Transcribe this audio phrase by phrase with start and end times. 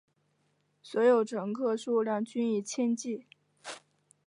[0.81, 3.27] 所有乘客数量均以千计。